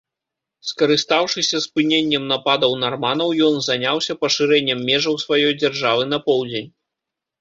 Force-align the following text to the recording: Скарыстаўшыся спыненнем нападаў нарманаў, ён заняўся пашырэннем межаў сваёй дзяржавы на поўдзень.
Скарыстаўшыся 0.69 1.57
спыненнем 1.65 2.23
нападаў 2.31 2.73
нарманаў, 2.83 3.29
ён 3.49 3.55
заняўся 3.67 4.13
пашырэннем 4.25 4.79
межаў 4.89 5.23
сваёй 5.25 5.51
дзяржавы 5.61 6.03
на 6.15 6.21
поўдзень. 6.31 6.69